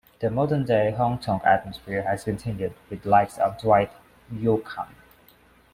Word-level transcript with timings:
The 0.17 0.31
modern-day, 0.31 0.95
honk-tonk 0.97 1.45
atmosphere 1.45 2.01
has 2.01 2.23
continued, 2.23 2.73
with 2.89 3.05
likes 3.05 3.37
of 3.37 3.59
Dwight 3.59 3.91
Yoakam. 4.33 4.87